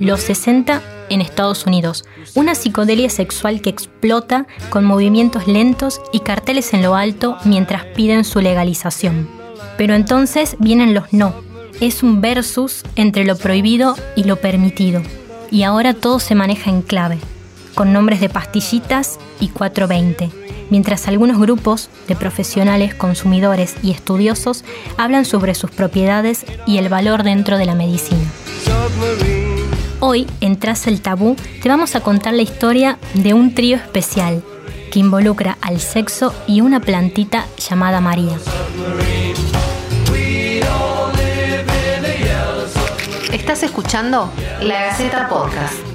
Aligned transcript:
Los 0.00 0.20
60 0.22 0.82
en 1.08 1.20
Estados 1.20 1.66
Unidos, 1.66 2.04
una 2.34 2.56
psicodelia 2.56 3.08
sexual 3.08 3.60
que 3.60 3.70
explota 3.70 4.48
con 4.70 4.84
movimientos 4.84 5.46
lentos 5.46 6.00
y 6.12 6.18
carteles 6.18 6.74
en 6.74 6.82
lo 6.82 6.96
alto 6.96 7.36
mientras 7.44 7.84
piden 7.84 8.24
su 8.24 8.40
legalización. 8.40 9.28
Pero 9.78 9.94
entonces 9.94 10.56
vienen 10.58 10.94
los 10.94 11.12
no. 11.12 11.32
Es 11.80 12.02
un 12.02 12.20
versus 12.20 12.82
entre 12.96 13.24
lo 13.24 13.36
prohibido 13.36 13.94
y 14.16 14.24
lo 14.24 14.40
permitido. 14.40 15.00
Y 15.52 15.62
ahora 15.62 15.94
todo 15.94 16.18
se 16.18 16.34
maneja 16.34 16.70
en 16.70 16.82
clave, 16.82 17.18
con 17.74 17.92
nombres 17.92 18.20
de 18.20 18.28
pastillitas 18.28 19.18
y 19.40 19.48
420, 19.48 20.30
mientras 20.70 21.08
algunos 21.08 21.38
grupos 21.38 21.90
de 22.08 22.16
profesionales, 22.16 22.94
consumidores 22.94 23.76
y 23.82 23.90
estudiosos 23.90 24.64
hablan 24.96 25.24
sobre 25.24 25.54
sus 25.54 25.70
propiedades 25.70 26.44
y 26.66 26.78
el 26.78 26.88
valor 26.88 27.22
dentro 27.22 27.58
de 27.58 27.66
la 27.66 27.74
medicina. 27.74 28.30
Hoy, 30.00 30.26
en 30.40 30.58
Tras 30.58 30.86
el 30.86 31.00
Tabú, 31.00 31.36
te 31.62 31.68
vamos 31.68 31.94
a 31.94 32.00
contar 32.00 32.34
la 32.34 32.42
historia 32.42 32.98
de 33.14 33.34
un 33.34 33.54
trío 33.54 33.76
especial 33.76 34.42
que 34.90 34.98
involucra 34.98 35.56
al 35.60 35.80
sexo 35.80 36.34
y 36.46 36.60
una 36.60 36.80
plantita 36.80 37.46
llamada 37.56 38.00
María. 38.00 38.36
Estás 43.32 43.62
escuchando 43.62 44.30
La 44.60 44.86
Gaceta 44.86 45.28
Podcast. 45.28 45.91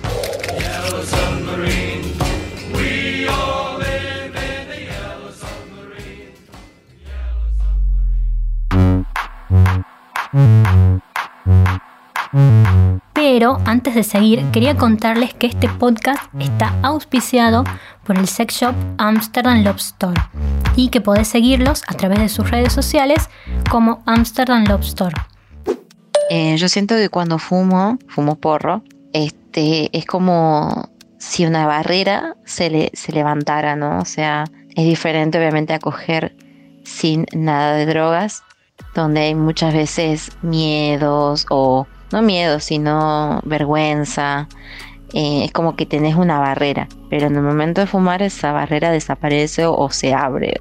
Pero 13.13 13.59
antes 13.65 13.95
de 13.95 14.03
seguir, 14.03 14.43
quería 14.51 14.75
contarles 14.75 15.33
que 15.33 15.47
este 15.47 15.69
podcast 15.69 16.23
está 16.39 16.73
auspiciado 16.81 17.63
por 18.03 18.17
el 18.17 18.27
sex 18.27 18.55
shop 18.55 18.75
Amsterdam 18.97 19.63
Love 19.63 19.77
Store 19.77 20.21
y 20.75 20.89
que 20.89 21.01
podés 21.01 21.27
seguirlos 21.27 21.83
a 21.87 21.93
través 21.93 22.19
de 22.19 22.29
sus 22.29 22.49
redes 22.49 22.73
sociales 22.73 23.29
como 23.69 24.01
Amsterdam 24.05 24.63
Love 24.65 24.83
Store. 24.83 25.15
Eh, 26.29 26.57
yo 26.57 26.69
siento 26.69 26.95
que 26.95 27.09
cuando 27.09 27.39
fumo, 27.39 27.97
fumo 28.07 28.35
porro, 28.35 28.83
este, 29.13 29.95
es 29.97 30.05
como 30.05 30.89
si 31.17 31.45
una 31.45 31.65
barrera 31.65 32.35
se, 32.45 32.91
se 32.93 33.11
levantara, 33.11 33.75
¿no? 33.75 33.99
O 33.99 34.05
sea, 34.05 34.45
es 34.75 34.85
diferente 34.85 35.37
obviamente 35.37 35.73
a 35.73 35.79
coger 35.79 36.35
sin 36.83 37.25
nada 37.33 37.73
de 37.73 37.85
drogas, 37.85 38.43
donde 38.93 39.21
hay 39.21 39.35
muchas 39.35 39.73
veces 39.73 40.31
miedos 40.41 41.45
o 41.49 41.87
no 42.11 42.21
miedo, 42.21 42.59
sino 42.59 43.41
vergüenza. 43.43 44.47
Eh, 45.13 45.45
es 45.45 45.51
como 45.51 45.75
que 45.75 45.85
tenés 45.85 46.15
una 46.15 46.39
barrera, 46.39 46.87
pero 47.09 47.27
en 47.27 47.35
el 47.35 47.41
momento 47.41 47.81
de 47.81 47.87
fumar 47.87 48.21
esa 48.21 48.51
barrera 48.51 48.91
desaparece 48.91 49.65
o, 49.65 49.89
se 49.89 50.13
abre. 50.13 50.59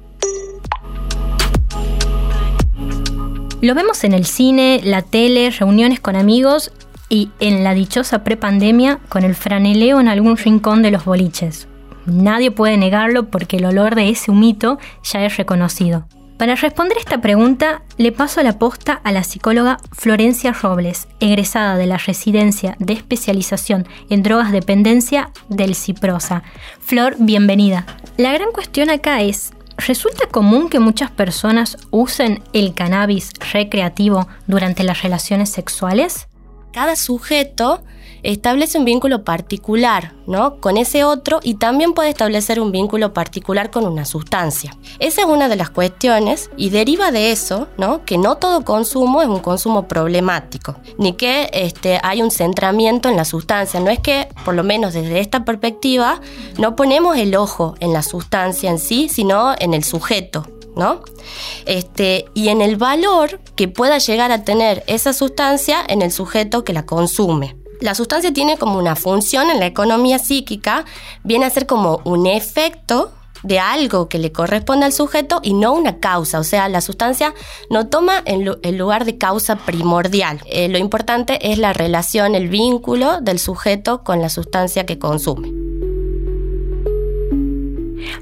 Lo 3.59 3.73
vemos 3.75 4.03
en 4.03 4.13
el 4.13 4.25
cine, 4.25 4.79
la 4.83 5.01
tele, 5.01 5.49
reuniones 5.49 5.99
con 5.99 6.15
amigos 6.15 6.71
y 7.09 7.29
en 7.39 7.63
la 7.63 7.73
dichosa 7.73 8.23
prepandemia 8.23 8.99
con 9.09 9.23
el 9.23 9.35
franeleo 9.35 9.99
en 9.99 10.07
algún 10.07 10.37
rincón 10.37 10.81
de 10.81 10.91
los 10.91 11.05
boliches. 11.05 11.67
Nadie 12.05 12.51
puede 12.51 12.77
negarlo 12.77 13.29
porque 13.29 13.57
el 13.57 13.65
olor 13.65 13.95
de 13.95 14.09
ese 14.09 14.31
humito 14.31 14.77
ya 15.03 15.25
es 15.25 15.35
reconocido. 15.35 16.07
Para 16.37 16.53
responder 16.53 16.99
esta 16.99 17.19
pregunta, 17.19 17.81
le 17.97 18.11
paso 18.11 18.43
la 18.43 18.59
posta 18.59 19.01
a 19.03 19.11
la 19.11 19.23
psicóloga 19.23 19.79
Florencia 19.91 20.53
Robles, 20.53 21.07
egresada 21.19 21.77
de 21.77 21.87
la 21.87 21.97
Residencia 21.97 22.75
de 22.77 22.93
Especialización 22.93 23.87
en 24.11 24.21
Drogas 24.21 24.51
Dependencia 24.51 25.31
del 25.49 25.73
CIPROSA. 25.73 26.43
Flor, 26.79 27.15
bienvenida. 27.17 27.87
La 28.17 28.33
gran 28.33 28.51
cuestión 28.51 28.91
acá 28.91 29.21
es, 29.23 29.51
¿resulta 29.77 30.27
común 30.27 30.69
que 30.69 30.79
muchas 30.79 31.09
personas 31.09 31.79
usen 31.89 32.43
el 32.53 32.75
cannabis 32.75 33.31
recreativo 33.51 34.27
durante 34.45 34.83
las 34.83 35.01
relaciones 35.01 35.49
sexuales? 35.49 36.27
Cada 36.71 36.95
sujeto 36.95 37.83
establece 38.33 38.77
un 38.77 38.83
vínculo 38.83 39.23
particular, 39.23 40.13
¿no? 40.27 40.59
Con 40.59 40.75
ese 40.75 41.05
otro 41.05 41.39
y 41.43 41.55
también 41.55 41.93
puede 41.93 42.09
establecer 42.09 42.59
un 42.59 42.73
vínculo 42.73 43.13
particular 43.13 43.71
con 43.71 43.85
una 43.85 44.03
sustancia. 44.03 44.75
Esa 44.99 45.21
es 45.21 45.27
una 45.27 45.47
de 45.47 45.55
las 45.55 45.69
cuestiones 45.69 46.49
y 46.57 46.69
deriva 46.69 47.11
de 47.11 47.31
eso, 47.31 47.69
¿no? 47.77 48.03
Que 48.03 48.17
no 48.17 48.35
todo 48.35 48.65
consumo 48.65 49.21
es 49.21 49.29
un 49.29 49.39
consumo 49.39 49.87
problemático, 49.87 50.75
ni 50.97 51.13
que 51.13 51.49
este, 51.53 51.99
hay 52.03 52.21
un 52.21 52.29
centramiento 52.29 53.07
en 53.07 53.15
la 53.15 53.23
sustancia. 53.23 53.79
No 53.79 53.89
es 53.89 53.99
que, 53.99 54.27
por 54.43 54.55
lo 54.55 54.63
menos 54.63 54.93
desde 54.93 55.21
esta 55.21 55.45
perspectiva, 55.45 56.19
no 56.57 56.75
ponemos 56.75 57.15
el 57.17 57.33
ojo 57.35 57.75
en 57.79 57.93
la 57.93 58.03
sustancia 58.03 58.69
en 58.69 58.79
sí, 58.79 59.07
sino 59.07 59.55
en 59.57 59.73
el 59.73 59.85
sujeto, 59.85 60.45
¿no? 60.75 60.99
Este, 61.65 62.25
y 62.33 62.49
en 62.49 62.61
el 62.61 62.75
valor 62.75 63.39
que 63.55 63.69
pueda 63.69 63.99
llegar 63.99 64.33
a 64.33 64.43
tener 64.43 64.83
esa 64.87 65.13
sustancia 65.13 65.77
en 65.87 66.01
el 66.01 66.11
sujeto 66.11 66.65
que 66.65 66.73
la 66.73 66.85
consume. 66.85 67.55
La 67.79 67.93
sustancia 67.93 68.33
tiene 68.33 68.57
como 68.57 68.79
una 68.79 68.95
función 68.95 69.49
en 69.49 69.59
la 69.59 69.67
economía 69.67 70.17
psíquica, 70.17 70.85
viene 71.23 71.45
a 71.45 71.49
ser 71.49 71.67
como 71.67 72.01
un 72.05 72.25
efecto 72.25 73.11
de 73.43 73.59
algo 73.59 74.09
que 74.09 74.17
le 74.17 74.31
corresponde 74.31 74.85
al 74.87 74.93
sujeto 74.93 75.39
y 75.43 75.53
no 75.53 75.73
una 75.73 75.99
causa. 75.99 76.39
O 76.39 76.43
sea, 76.43 76.69
la 76.69 76.81
sustancia 76.81 77.33
no 77.69 77.87
toma 77.87 78.23
el, 78.25 78.77
lugar 78.77 79.05
de 79.05 79.17
causa 79.17 79.57
primordial. 79.57 80.41
Eh, 80.45 80.69
lo 80.69 80.79
importante 80.79 81.51
es 81.51 81.59
la 81.59 81.73
relación, 81.73 82.33
el 82.33 82.47
vínculo 82.47 83.21
del 83.21 83.37
sujeto 83.37 84.03
con 84.03 84.21
la 84.21 84.29
sustancia 84.29 84.85
que 84.85 84.97
consume. 84.97 85.51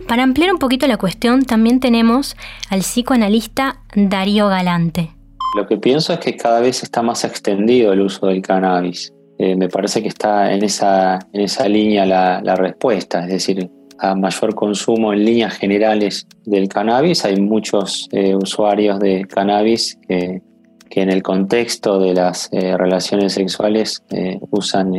Para 0.08 0.24
ampliar 0.24 0.52
un 0.52 0.60
poquito 0.60 0.88
la 0.88 0.98
cuestión, 0.98 1.46
también 1.46 1.80
tenemos 1.80 2.36
al 2.70 2.82
psicoanalista 2.82 3.82
Darío 3.96 4.48
Galante. 4.48 5.12
Lo 5.56 5.68
que 5.68 5.78
pienso 5.78 6.12
es 6.12 6.20
que 6.20 6.36
cada 6.36 6.60
vez 6.60 6.84
está 6.84 7.02
más 7.02 7.24
extendido 7.24 7.94
el 7.94 8.02
uso 8.02 8.28
del 8.28 8.42
cannabis. 8.42 9.15
Eh, 9.38 9.56
me 9.56 9.68
parece 9.68 10.02
que 10.02 10.08
está 10.08 10.54
en 10.54 10.64
esa, 10.64 11.20
en 11.34 11.42
esa 11.42 11.68
línea 11.68 12.06
la, 12.06 12.42
la, 12.42 12.56
respuesta, 12.56 13.24
es 13.24 13.30
decir, 13.30 13.70
a 14.00 14.16
mayor 14.16 14.56
consumo 14.56 15.12
en 15.12 15.26
líneas 15.26 15.56
generales 15.56 16.28
del 16.46 16.70
cannabis, 16.70 17.26
hay 17.26 17.40
muchos 17.40 18.08
eh, 18.12 18.36
usuarios 18.36 19.00
de 19.00 19.26
cannabis 19.26 19.98
que, 20.08 20.42
que, 20.90 21.02
en 21.02 21.10
el 21.10 21.22
contexto 21.22 22.00
de 22.00 22.14
las 22.14 22.50
eh, 22.54 22.78
relaciones 22.78 23.34
sexuales 23.34 24.04
usan 24.52 24.94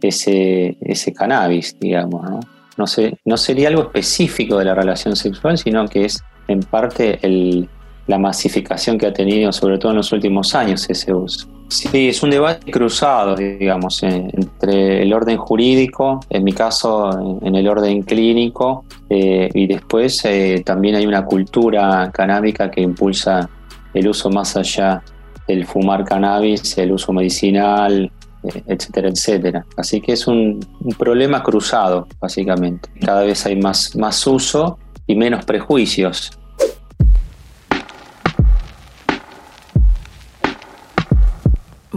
ese, 0.00 0.76
ese 0.80 1.12
cannabis, 1.12 1.76
digamos. 1.78 2.30
¿no? 2.30 2.40
No, 2.76 2.84
no 3.24 3.36
sería 3.36 3.68
algo 3.68 3.82
específico 3.82 4.58
de 4.58 4.66
la 4.66 4.74
relación 4.74 5.16
sexual, 5.16 5.58
sino 5.58 5.86
que 5.86 6.04
es 6.06 6.22
en 6.48 6.60
parte 6.60 7.18
el, 7.22 7.68
la 8.06 8.18
masificación 8.18 8.98
que 8.98 9.06
ha 9.06 9.12
tenido, 9.12 9.52
sobre 9.52 9.78
todo 9.78 9.92
en 9.92 9.96
los 9.96 10.12
últimos 10.12 10.54
años, 10.54 10.88
ese 10.88 11.12
uso. 11.12 11.55
Sí, 11.68 12.08
es 12.08 12.22
un 12.22 12.30
debate 12.30 12.70
cruzado, 12.70 13.34
digamos, 13.34 14.02
entre 14.02 15.02
el 15.02 15.12
orden 15.12 15.36
jurídico, 15.36 16.20
en 16.30 16.44
mi 16.44 16.52
caso, 16.52 17.38
en 17.42 17.54
el 17.56 17.68
orden 17.68 18.02
clínico, 18.02 18.84
eh, 19.10 19.50
y 19.52 19.66
después 19.66 20.24
eh, 20.24 20.62
también 20.64 20.94
hay 20.94 21.06
una 21.06 21.24
cultura 21.24 22.10
canábica 22.12 22.70
que 22.70 22.80
impulsa 22.80 23.48
el 23.92 24.08
uso 24.08 24.30
más 24.30 24.56
allá 24.56 25.02
del 25.48 25.66
fumar 25.66 26.04
cannabis, 26.04 26.78
el 26.78 26.92
uso 26.92 27.12
medicinal, 27.12 28.10
eh, 28.44 28.62
etcétera, 28.66 29.08
etcétera. 29.08 29.66
Así 29.76 30.00
que 30.00 30.12
es 30.12 30.26
un, 30.28 30.64
un, 30.80 30.94
problema 30.94 31.42
cruzado, 31.42 32.06
básicamente. 32.20 32.88
Cada 33.04 33.22
vez 33.22 33.44
hay 33.44 33.56
más, 33.56 33.96
más 33.96 34.24
uso 34.26 34.78
y 35.06 35.16
menos 35.16 35.44
prejuicios. 35.44 36.30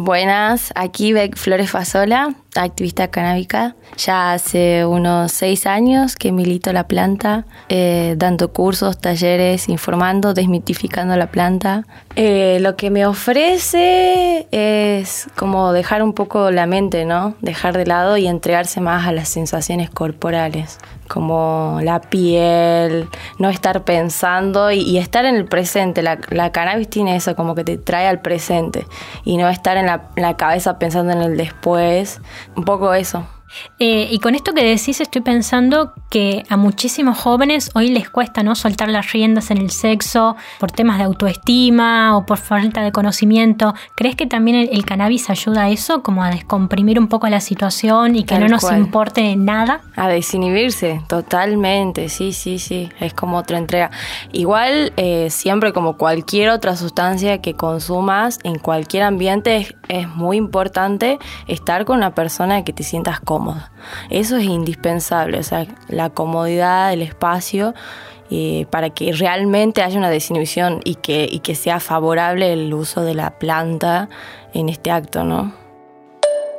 Buenas, 0.04 0.72
aquí 0.76 1.12
Beck 1.12 1.36
Flores 1.36 1.70
Fasola, 1.70 2.34
activista 2.64 3.10
canábica. 3.10 3.76
Ya 3.98 4.34
hace 4.34 4.86
unos 4.86 5.32
seis 5.32 5.66
años 5.66 6.16
que 6.16 6.32
milito 6.32 6.72
la 6.74 6.88
planta, 6.88 7.46
eh, 7.70 8.16
dando 8.18 8.52
cursos, 8.54 9.00
talleres, 9.00 9.70
informando, 9.70 10.34
desmitificando 10.34 11.16
la 11.16 11.28
planta. 11.28 11.86
Eh, 12.16 12.60
lo 12.62 12.76
que 12.76 12.90
me 12.90 13.06
ofrece 13.06 14.48
es 14.52 15.28
como 15.36 15.74
dejar 15.74 16.04
un 16.04 16.14
poco 16.14 16.52
la 16.52 16.66
mente, 16.66 17.06
¿no? 17.06 17.36
Dejar 17.42 17.78
de 17.78 17.86
lado 17.86 18.18
y 18.18 18.28
entregarse 18.28 18.82
más 18.82 19.08
a 19.08 19.12
las 19.12 19.30
sensaciones 19.30 19.90
corporales 19.90 20.80
como 21.10 21.80
la 21.84 22.00
piel, 22.00 23.10
no 23.40 23.50
estar 23.50 23.84
pensando 23.84 24.72
y, 24.72 24.98
estar 24.98 25.26
en 25.26 25.36
el 25.36 25.46
presente. 25.46 26.02
La, 26.02 26.52
cannabis 26.52 26.90
tiene 26.90 27.18
eso, 27.18 27.36
como 27.36 27.56
que 27.56 27.66
te 27.66 27.78
trae 27.78 28.08
al 28.08 28.22
presente 28.22 28.86
y 29.26 29.36
no 29.36 29.50
estar 29.50 29.76
en 29.76 29.88
la, 29.88 30.38
cabeza 30.38 30.80
pensando 30.80 31.12
en 31.12 31.22
el 31.22 31.36
después. 31.36 32.22
Un 32.56 32.64
poco 32.66 32.94
eso. 32.94 33.26
Eh, 33.80 34.08
y 34.12 34.20
con 34.20 34.36
esto 34.36 34.54
que 34.54 34.64
decís 34.64 35.02
estoy 35.02 35.22
pensando 35.22 35.94
que 36.10 36.44
a 36.50 36.58
muchísimos 36.58 37.18
jóvenes 37.18 37.72
hoy 37.76 37.90
les 37.90 38.10
cuesta 38.10 38.44
no 38.44 38.56
soltar 38.56 38.90
las 38.90 39.12
riendas 39.12 39.52
en 39.52 39.58
el 39.58 39.70
sexo 39.70 40.36
por 40.60 40.72
temas 40.72 40.98
de 40.98 41.06
autoestima 41.06 42.18
o 42.18 42.26
por 42.26 42.38
falta 42.38 42.82
de 42.82 42.92
conocimiento. 42.92 43.74
¿Crees 43.96 44.16
que 44.16 44.26
también 44.26 44.70
el, 44.72 44.86
cannabis 44.86 45.30
ayuda 45.30 45.64
a 45.64 45.70
eso, 45.70 46.02
como 46.02 46.24
a 46.24 46.30
descomprimir 46.30 47.00
un 47.00 47.08
poco 47.08 47.28
la 47.28 47.40
situación 47.40 48.16
y 48.16 48.24
que 48.24 48.40
no 48.40 48.48
nos 48.48 48.72
importe 48.72 49.36
nada? 49.36 49.82
A 49.96 50.08
desinhibirse, 50.08 51.02
totalmente, 51.08 52.10
sí, 52.10 52.34
sí, 52.34 52.60
sí, 52.60 52.90
es 53.00 53.14
como 53.14 53.38
otra 53.38 53.58
entrega. 53.58 53.92
Igual, 54.32 54.94
eh, 54.98 55.30
siempre 55.30 55.74
como 55.74 55.98
cualquier 55.98 56.50
otra 56.50 56.76
sustancia 56.76 57.42
que 57.42 57.54
consumas 57.54 58.40
en 58.44 58.58
cualquier 58.58 59.04
ambiente, 59.04 59.58
es, 59.58 59.76
es 59.88 60.08
muy 60.08 60.38
importante 60.38 61.20
estar 61.48 61.86
con 61.86 61.98
una 61.98 62.16
persona 62.16 62.64
que 62.64 62.74
te 62.74 62.84
sientas 62.84 63.20
eso 64.10 64.38
es 64.38 64.46
indispensable, 64.46 65.40
o 65.40 65.44
sea, 65.44 65.68
la 65.88 66.10
comodidad, 66.10 66.94
el 66.94 67.02
espacio, 67.02 67.74
eh, 68.32 68.68
para 68.70 68.92
que 68.92 69.12
realmente 69.12 69.82
haya 69.82 69.98
una 69.98 70.10
desinhibición 70.10 70.82
y 70.84 70.96
que, 70.96 71.28
y 71.30 71.40
que 71.40 71.56
sea 71.56 71.80
favorable 71.80 72.54
el 72.54 72.74
uso 72.74 73.02
de 73.02 73.16
la 73.16 73.40
planta 73.40 74.10
en 74.54 74.70
este 74.70 74.92
acto, 74.92 75.24
¿no? 75.24 75.54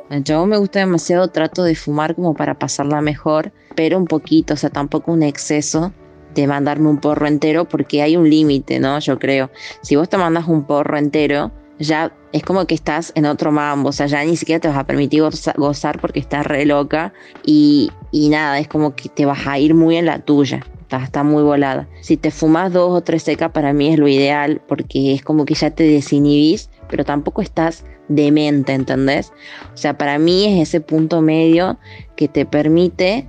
Yo 0.09 0.45
me 0.45 0.57
gusta 0.57 0.79
demasiado, 0.79 1.29
trato 1.29 1.63
de 1.63 1.73
fumar 1.75 2.15
como 2.15 2.33
para 2.33 2.55
pasarla 2.55 2.99
mejor, 2.99 3.53
pero 3.75 3.97
un 3.97 4.05
poquito, 4.05 4.55
o 4.55 4.57
sea, 4.57 4.69
tampoco 4.69 5.13
un 5.13 5.23
exceso 5.23 5.93
de 6.33 6.47
mandarme 6.47 6.89
un 6.89 6.97
porro 6.97 7.27
entero 7.27 7.63
porque 7.63 8.01
hay 8.01 8.17
un 8.17 8.29
límite, 8.29 8.79
¿no? 8.79 8.99
Yo 8.99 9.17
creo. 9.19 9.49
Si 9.81 9.95
vos 9.95 10.09
te 10.09 10.17
mandas 10.17 10.47
un 10.47 10.65
porro 10.65 10.97
entero, 10.97 11.51
ya 11.81 12.13
es 12.31 12.43
como 12.43 12.65
que 12.65 12.75
estás 12.75 13.11
en 13.15 13.25
otro 13.25 13.51
mambo, 13.51 13.89
o 13.89 13.91
sea, 13.91 14.05
ya 14.05 14.23
ni 14.23 14.37
siquiera 14.37 14.59
te 14.59 14.67
vas 14.67 14.77
a 14.77 14.85
permitir 14.85 15.23
gozar 15.57 15.99
porque 15.99 16.19
estás 16.19 16.45
re 16.45 16.65
loca 16.65 17.13
y, 17.43 17.91
nada, 18.13 18.59
es 18.59 18.67
como 18.67 18.95
que 18.95 19.09
te 19.09 19.25
vas 19.25 19.47
a 19.47 19.59
ir 19.59 19.73
muy 19.73 19.97
en 19.97 20.05
la 20.05 20.19
tuya. 20.19 20.65
Está, 20.91 21.23
muy 21.23 21.41
volada. 21.41 21.87
Si 22.01 22.17
te 22.17 22.31
fumas 22.31 22.73
dos 22.73 22.91
o 22.91 23.01
tres 23.01 23.23
secas, 23.23 23.51
para 23.51 23.71
mí 23.71 23.93
es 23.93 23.97
lo 23.97 24.09
ideal 24.09 24.61
porque 24.67 25.13
es 25.13 25.23
como 25.23 25.45
que 25.45 25.53
ya 25.53 25.71
te 25.71 25.85
desinhibís, 25.85 26.69
pero 26.89 27.05
tampoco 27.05 27.41
estás 27.41 27.85
demente, 28.09 28.73
¿entendés? 28.73 29.31
O 29.73 29.77
sea, 29.77 29.97
para 29.97 30.19
mí 30.19 30.45
es 30.45 30.67
ese 30.67 30.81
punto 30.81 31.21
medio 31.21 31.79
que 32.17 32.27
te 32.27 32.45
permite 32.45 33.25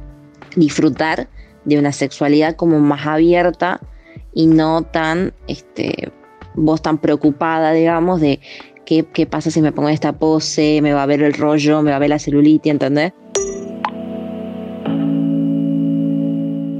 disfrutar 0.57 1.29
de 1.65 1.79
una 1.79 1.93
sexualidad 1.93 2.57
como 2.57 2.81
más 2.81 3.07
abierta 3.07 3.81
y 4.35 4.47
no 4.47 4.83
tan, 4.83 5.33
este, 5.47 6.11
vos 6.55 6.83
tan 6.83 6.99
preocupada, 6.99 7.73
digamos, 7.73 8.21
de 8.21 8.41
qué, 8.85 9.07
qué 9.13 9.27
pasa 9.27 9.51
si 9.51 9.61
me 9.63 9.73
pongo 9.73 9.89
esta 9.89 10.13
pose, 10.13 10.81
me 10.83 10.93
va 10.93 11.03
a 11.03 11.07
ver 11.07 11.23
el 11.23 11.35
rollo, 11.35 11.83
me 11.83 11.91
va 11.91 11.97
a 11.97 12.01
ver 12.01 12.11
la 12.11 12.19
celulitis, 12.19 12.73
¿entendés? 12.73 13.13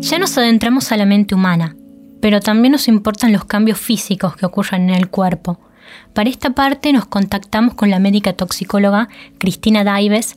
Ya 0.01 0.19
nos 0.19 0.37
adentramos 0.37 0.91
a 0.93 0.97
la 0.97 1.07
mente 1.07 1.35
humana, 1.35 1.77
pero 2.21 2.41
también 2.41 2.73
nos 2.73 2.89
importan 2.89 3.33
los 3.33 3.45
cambios 3.45 3.79
físicos 3.79 4.37
que 4.37 4.47
ocurren 4.47 4.91
en 4.91 4.97
el 4.97 5.09
cuerpo. 5.09 5.61
Para 6.13 6.29
esta 6.29 6.51
parte 6.51 6.93
nos 6.93 7.07
contactamos 7.07 7.75
con 7.75 7.91
la 7.91 7.99
médica 7.99 8.33
toxicóloga 8.33 9.09
Cristina 9.39 9.85
Daives, 9.85 10.37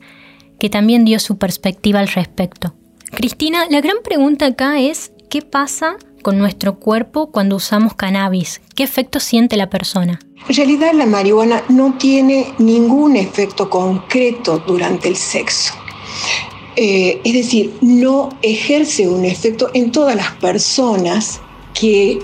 que 0.58 0.70
también 0.70 1.04
dio 1.04 1.18
su 1.18 1.36
perspectiva 1.38 2.00
al 2.00 2.08
respecto. 2.08 2.74
Cristina, 3.10 3.64
la 3.70 3.80
gran 3.80 3.96
pregunta 4.02 4.46
acá 4.46 4.78
es, 4.80 5.12
¿qué 5.28 5.42
pasa 5.42 5.96
con 6.26 6.38
nuestro 6.38 6.80
cuerpo 6.80 7.30
cuando 7.30 7.54
usamos 7.54 7.94
cannabis? 7.94 8.60
¿Qué 8.74 8.82
efecto 8.82 9.20
siente 9.20 9.56
la 9.56 9.70
persona? 9.70 10.18
En 10.48 10.56
realidad 10.56 10.92
la 10.92 11.06
marihuana 11.06 11.62
no 11.68 11.94
tiene 11.98 12.52
ningún 12.58 13.14
efecto 13.14 13.70
concreto 13.70 14.60
durante 14.66 15.06
el 15.06 15.14
sexo. 15.14 15.72
Eh, 16.74 17.20
es 17.22 17.32
decir, 17.32 17.74
no 17.80 18.30
ejerce 18.42 19.06
un 19.06 19.24
efecto 19.24 19.70
en 19.72 19.92
todas 19.92 20.16
las 20.16 20.32
personas 20.32 21.40
que 21.80 22.18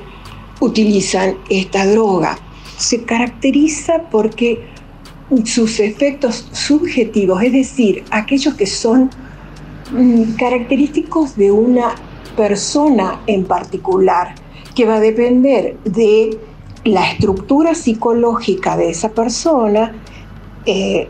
utilizan 0.59 1.37
esta 1.49 1.87
droga. 1.87 2.37
Se 2.79 3.05
caracteriza 3.05 4.11
porque 4.11 4.67
sus 5.45 5.79
efectos 5.79 6.49
subjetivos, 6.51 7.41
es 7.41 7.53
decir, 7.53 8.03
aquellos 8.11 8.55
que 8.55 8.67
son 8.67 9.11
mm, 9.93 10.33
característicos 10.33 11.37
de 11.37 11.53
una 11.53 11.95
persona 12.37 13.21
en 13.27 13.45
particular, 13.45 14.35
que 14.75 14.87
va 14.87 14.97
a 14.97 15.01
depender 15.01 15.79
de 15.85 16.39
la 16.85 17.11
estructura 17.11 17.75
psicológica 17.75 18.77
de 18.77 18.91
esa 18.91 19.11
persona, 19.11 19.93
eh, 20.67 21.09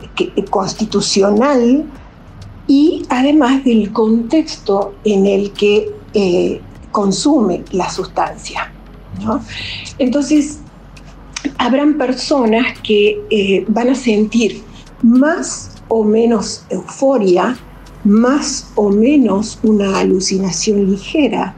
constitucional, 0.51 1.87
y 2.67 3.05
además 3.09 3.65
del 3.65 3.93
contexto 3.93 4.95
en 5.05 5.27
el 5.27 5.53
que 5.53 5.91
eh, 6.15 6.61
consume 6.91 7.65
la 7.73 7.91
sustancia. 7.91 8.73
Entonces, 9.99 10.61
habrán 11.59 11.99
personas 11.99 12.79
que 12.81 13.21
eh, 13.31 13.65
van 13.69 13.91
a 13.91 13.95
sentir 13.95 14.63
más 15.03 15.83
o 15.89 16.05
menos 16.05 16.65
euforia 16.71 17.57
más 18.05 18.67
o 18.75 18.91
menos 18.91 19.59
una 19.63 19.99
alucinación 19.99 20.91
ligera. 20.91 21.55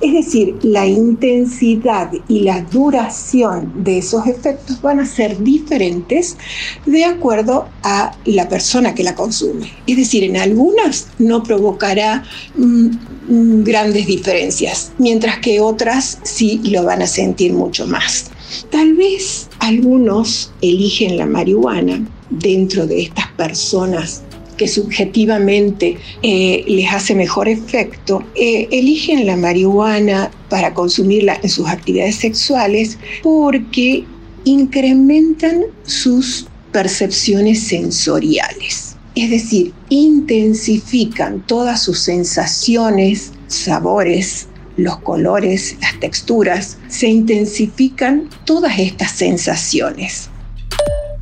Es 0.00 0.12
decir, 0.12 0.56
la 0.62 0.86
intensidad 0.86 2.10
y 2.28 2.40
la 2.40 2.62
duración 2.62 3.72
de 3.84 3.98
esos 3.98 4.26
efectos 4.26 4.80
van 4.82 5.00
a 5.00 5.06
ser 5.06 5.42
diferentes 5.42 6.36
de 6.84 7.04
acuerdo 7.04 7.68
a 7.84 8.16
la 8.24 8.48
persona 8.48 8.94
que 8.94 9.04
la 9.04 9.14
consume. 9.14 9.72
Es 9.86 9.96
decir, 9.96 10.24
en 10.24 10.36
algunas 10.36 11.08
no 11.18 11.42
provocará 11.42 12.24
mm, 12.56 12.86
mm, 13.28 13.64
grandes 13.64 14.06
diferencias, 14.06 14.92
mientras 14.98 15.38
que 15.38 15.60
otras 15.60 16.18
sí 16.22 16.60
lo 16.64 16.84
van 16.84 17.02
a 17.02 17.06
sentir 17.06 17.52
mucho 17.52 17.86
más. 17.86 18.30
Tal 18.70 18.94
vez 18.94 19.48
algunos 19.60 20.52
eligen 20.60 21.18
la 21.18 21.26
marihuana 21.26 22.04
dentro 22.30 22.86
de 22.86 23.02
estas 23.02 23.28
personas 23.32 24.22
que 24.58 24.68
subjetivamente 24.68 25.96
eh, 26.22 26.64
les 26.66 26.92
hace 26.92 27.14
mejor 27.14 27.48
efecto, 27.48 28.22
eh, 28.34 28.68
eligen 28.70 29.26
la 29.26 29.36
marihuana 29.36 30.30
para 30.50 30.74
consumirla 30.74 31.40
en 31.42 31.48
sus 31.48 31.66
actividades 31.66 32.16
sexuales 32.16 32.98
porque 33.22 34.04
incrementan 34.44 35.62
sus 35.84 36.46
percepciones 36.72 37.60
sensoriales. 37.60 38.96
Es 39.14 39.30
decir, 39.30 39.72
intensifican 39.88 41.44
todas 41.46 41.82
sus 41.82 42.00
sensaciones, 42.00 43.32
sabores, 43.46 44.48
los 44.76 44.98
colores, 44.98 45.76
las 45.80 45.98
texturas, 45.98 46.78
se 46.88 47.08
intensifican 47.08 48.28
todas 48.44 48.78
estas 48.78 49.12
sensaciones 49.12 50.30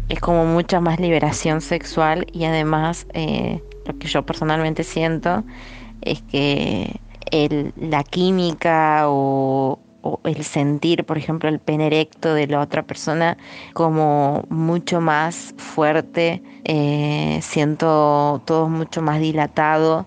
es 0.08 0.20
como 0.20 0.44
mucha 0.44 0.81
más 0.81 1.00
liberación 1.00 1.60
sexual 1.60 2.27
y 2.32 2.44
además 2.44 3.06
eh, 3.13 3.60
lo 3.86 3.98
que 3.98 4.08
yo 4.08 4.25
personalmente 4.25 4.84
siento 4.84 5.44
es 6.03 6.22
que 6.22 7.01
el, 7.31 7.72
la 7.77 8.05
química 8.05 9.05
o, 9.08 9.81
el 10.22 10.44
sentir, 10.44 11.05
por 11.05 11.19
ejemplo, 11.19 11.48
el 11.48 11.58
pene 11.58 11.89
erecto 11.89 12.32
de 12.32 12.46
la 12.46 12.60
otra 12.60 12.84
persona 12.84 13.36
como 13.72 14.44
mucho 14.51 15.01
más 15.01 15.53
fuerte, 15.56 16.44
eh, 16.63 17.41
siento 17.43 18.41
todo 18.44 18.69
mucho 18.69 19.03
más 19.03 19.19
dilatado, 19.19 20.06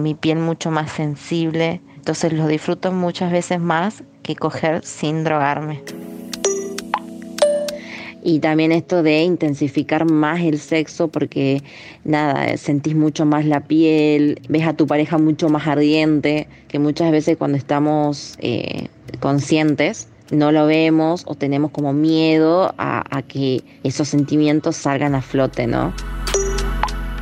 mi 0.00 0.14
piel 0.14 0.40
mucho 0.40 0.72
más 0.72 0.90
sensible, 0.90 1.80
entonces 1.94 2.32
lo 2.32 2.48
disfruto 2.48 2.90
muchas 2.90 3.30
veces 3.30 3.60
más 3.60 4.02
que 4.24 4.34
coger 4.34 4.84
sin 4.84 5.22
drogarme. 5.22 5.84
Y 8.28 8.40
también 8.40 8.72
esto 8.72 9.02
de 9.02 9.22
intensificar 9.22 10.04
más 10.04 10.40
el 10.42 10.58
sexo 10.58 11.08
porque 11.08 11.62
nada, 12.04 12.58
sentís 12.58 12.94
mucho 12.94 13.24
más 13.24 13.46
la 13.46 13.60
piel, 13.60 14.38
ves 14.50 14.66
a 14.66 14.74
tu 14.74 14.86
pareja 14.86 15.16
mucho 15.16 15.48
más 15.48 15.66
ardiente, 15.66 16.46
que 16.68 16.78
muchas 16.78 17.10
veces 17.10 17.38
cuando 17.38 17.56
estamos 17.56 18.36
eh, 18.40 18.88
conscientes 19.20 20.08
no 20.30 20.52
lo 20.52 20.66
vemos 20.66 21.22
o 21.24 21.36
tenemos 21.36 21.70
como 21.70 21.94
miedo 21.94 22.74
a, 22.76 23.02
a 23.16 23.22
que 23.22 23.62
esos 23.82 24.08
sentimientos 24.08 24.76
salgan 24.76 25.14
a 25.14 25.22
flote, 25.22 25.66
¿no? 25.66 25.94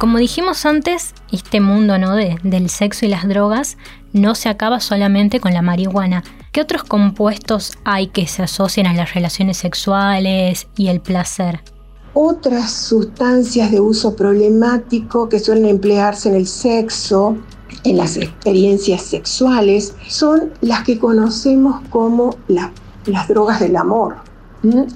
Como 0.00 0.18
dijimos 0.18 0.66
antes, 0.66 1.14
este 1.30 1.60
mundo 1.60 1.98
¿no? 1.98 2.16
de, 2.16 2.36
del 2.42 2.68
sexo 2.68 3.06
y 3.06 3.08
las 3.10 3.28
drogas 3.28 3.78
no 4.12 4.34
se 4.34 4.48
acaba 4.48 4.80
solamente 4.80 5.38
con 5.38 5.54
la 5.54 5.62
marihuana. 5.62 6.24
¿Qué 6.56 6.62
otros 6.62 6.84
compuestos 6.84 7.76
hay 7.84 8.06
que 8.06 8.26
se 8.26 8.42
asocian 8.42 8.86
a 8.86 8.94
las 8.94 9.12
relaciones 9.12 9.58
sexuales 9.58 10.68
y 10.74 10.88
el 10.88 11.02
placer? 11.02 11.60
Otras 12.14 12.72
sustancias 12.72 13.70
de 13.70 13.78
uso 13.78 14.16
problemático 14.16 15.28
que 15.28 15.38
suelen 15.38 15.66
emplearse 15.66 16.30
en 16.30 16.34
el 16.34 16.46
sexo, 16.46 17.36
en 17.84 17.98
las 17.98 18.16
experiencias 18.16 19.02
sexuales, 19.02 19.96
son 20.08 20.50
las 20.62 20.82
que 20.84 20.98
conocemos 20.98 21.86
como 21.90 22.38
las 22.48 23.28
drogas 23.28 23.60
del 23.60 23.76
amor. 23.76 24.16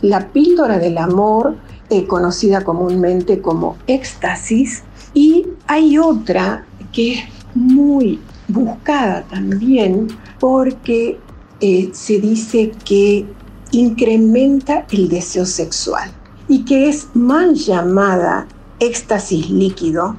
La 0.01 0.33
píldora 0.33 0.79
del 0.79 0.97
amor, 0.97 1.59
eh, 1.91 2.07
conocida 2.07 2.65
comúnmente 2.65 3.43
como 3.43 3.77
éxtasis, 3.87 4.83
y 5.13 5.47
hay 5.67 5.99
otra 5.99 6.65
que 6.91 7.19
es 7.19 7.25
muy 7.55 8.19
buscada 8.49 9.25
también 9.25 10.09
porque 10.39 11.19
eh, 11.61 11.91
se 11.93 12.19
dice 12.19 12.73
que 12.85 13.27
incrementa 13.73 14.87
el 14.91 15.09
deseo 15.09 15.47
sexual 15.47 16.11
y 16.49 16.65
que 16.65 16.89
es 16.89 17.09
mal 17.15 17.55
llamada 17.55 18.47
éxtasis 18.81 19.51
líquido 19.51 20.17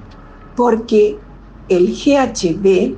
porque 0.56 1.18
el 1.70 1.88
GHB 1.88 2.96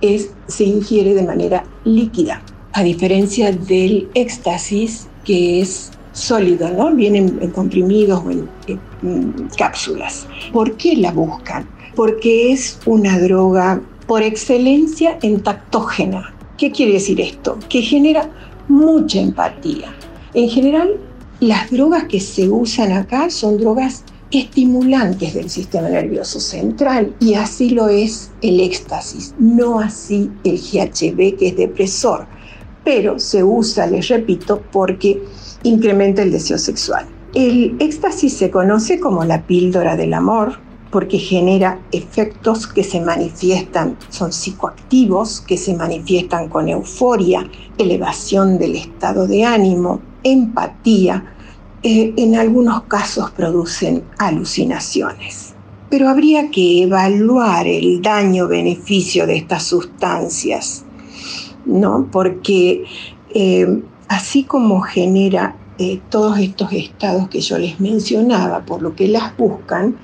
es, 0.00 0.30
se 0.48 0.64
ingiere 0.64 1.14
de 1.14 1.22
manera 1.22 1.64
líquida, 1.84 2.42
a 2.72 2.82
diferencia 2.82 3.52
del 3.52 4.08
éxtasis 4.14 5.08
que 5.24 5.60
es 5.60 5.90
sólido, 6.12 6.68
¿no? 6.70 6.94
Vienen 6.94 7.38
en 7.40 7.50
comprimidos 7.50 8.22
o 8.24 8.30
en, 8.30 8.48
cápsulas. 9.56 10.26
¿Por 10.52 10.76
qué 10.76 10.96
la 10.96 11.10
buscan? 11.10 11.66
Porque 11.96 12.52
es 12.52 12.78
una 12.86 13.18
droga 13.18 13.80
por 14.06 14.22
excelencia 14.22 15.18
entactógena. 15.22 16.32
¿Qué 16.58 16.70
quiere 16.70 16.94
decir 16.94 17.20
esto? 17.20 17.58
Que 17.68 17.82
genera 17.82 18.30
mucha 18.68 19.20
empatía. 19.20 19.94
En 20.34 20.48
general, 20.48 20.96
las 21.40 21.70
drogas 21.70 22.04
que 22.04 22.20
se 22.20 22.48
usan 22.48 22.92
acá 22.92 23.30
son 23.30 23.58
drogas 23.58 24.04
estimulantes 24.30 25.34
del 25.34 25.50
sistema 25.50 25.88
nervioso 25.88 26.40
central 26.40 27.14
y 27.20 27.34
así 27.34 27.70
lo 27.70 27.88
es 27.88 28.30
el 28.40 28.60
éxtasis, 28.60 29.34
no 29.38 29.78
así 29.80 30.30
el 30.44 30.58
GHB 30.58 31.36
que 31.36 31.48
es 31.48 31.56
depresor, 31.56 32.26
pero 32.84 33.18
se 33.18 33.44
usa, 33.44 33.86
les 33.86 34.08
repito, 34.08 34.62
porque 34.72 35.22
incrementa 35.64 36.22
el 36.22 36.32
deseo 36.32 36.58
sexual. 36.58 37.06
El 37.34 37.76
éxtasis 37.78 38.32
se 38.32 38.50
conoce 38.50 39.00
como 39.00 39.24
la 39.24 39.46
píldora 39.46 39.96
del 39.96 40.14
amor 40.14 40.58
porque 40.92 41.18
genera 41.18 41.80
efectos 41.90 42.66
que 42.66 42.84
se 42.84 43.00
manifiestan, 43.00 43.96
son 44.10 44.30
psicoactivos, 44.30 45.40
que 45.40 45.56
se 45.56 45.74
manifiestan 45.74 46.50
con 46.50 46.68
euforia, 46.68 47.48
elevación 47.78 48.58
del 48.58 48.76
estado 48.76 49.26
de 49.26 49.42
ánimo, 49.42 50.02
empatía, 50.22 51.34
eh, 51.82 52.12
en 52.18 52.36
algunos 52.36 52.82
casos 52.82 53.30
producen 53.30 54.04
alucinaciones. 54.18 55.54
Pero 55.88 56.10
habría 56.10 56.50
que 56.50 56.82
evaluar 56.82 57.66
el 57.66 58.02
daño-beneficio 58.02 59.26
de 59.26 59.38
estas 59.38 59.62
sustancias, 59.62 60.84
¿no? 61.64 62.06
Porque 62.12 62.84
eh, 63.34 63.82
así 64.08 64.44
como 64.44 64.82
genera 64.82 65.56
eh, 65.78 66.00
todos 66.10 66.38
estos 66.38 66.70
estados 66.72 67.28
que 67.30 67.40
yo 67.40 67.56
les 67.58 67.80
mencionaba, 67.80 68.66
por 68.66 68.82
lo 68.82 68.94
que 68.94 69.08
las 69.08 69.34
buscan, 69.38 69.96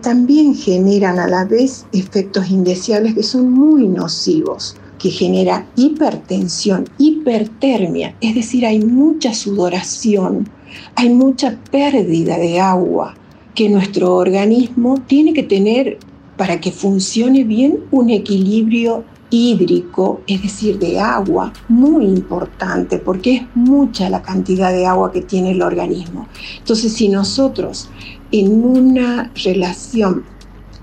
también 0.00 0.54
generan 0.54 1.18
a 1.18 1.26
la 1.26 1.44
vez 1.44 1.86
efectos 1.92 2.50
indeseables 2.50 3.14
que 3.14 3.22
son 3.22 3.50
muy 3.50 3.88
nocivos 3.88 4.76
que 4.98 5.10
genera 5.10 5.66
hipertensión, 5.76 6.88
hipertermia, 6.96 8.14
es 8.20 8.34
decir, 8.34 8.64
hay 8.64 8.80
mucha 8.80 9.34
sudoración, 9.34 10.48
hay 10.94 11.10
mucha 11.10 11.58
pérdida 11.70 12.38
de 12.38 12.60
agua 12.60 13.14
que 13.54 13.68
nuestro 13.68 14.16
organismo 14.16 15.02
tiene 15.06 15.34
que 15.34 15.42
tener 15.42 15.98
para 16.36 16.60
que 16.60 16.72
funcione 16.72 17.44
bien 17.44 17.80
un 17.90 18.10
equilibrio 18.10 19.04
hídrico, 19.30 20.20
es 20.26 20.42
decir, 20.42 20.78
de 20.78 21.00
agua, 21.00 21.52
muy 21.68 22.04
importante, 22.04 22.98
porque 22.98 23.34
es 23.34 23.42
mucha 23.54 24.08
la 24.08 24.22
cantidad 24.22 24.72
de 24.72 24.86
agua 24.86 25.12
que 25.12 25.22
tiene 25.22 25.50
el 25.50 25.62
organismo. 25.62 26.28
Entonces, 26.58 26.92
si 26.92 27.08
nosotros 27.08 27.88
en 28.32 28.64
una 28.64 29.30
relación 29.44 30.24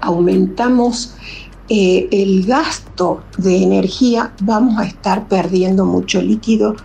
aumentamos 0.02 1.16
eh, 1.70 2.10
el 2.12 2.46
gasto 2.46 3.24
de 3.38 3.64
energía, 3.64 4.34
vamos 4.42 4.78
a 4.78 4.86
estar 4.86 5.28
perdiendo 5.28 5.86
mucho 5.86 6.22
líquido 6.22 6.76